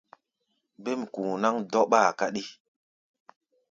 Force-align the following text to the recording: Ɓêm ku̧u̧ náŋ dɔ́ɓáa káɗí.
Ɓêm 0.83 1.01
ku̧u̧ 1.13 1.39
náŋ 1.41 1.55
dɔ́ɓáa 1.71 2.09
káɗí. 2.19 2.43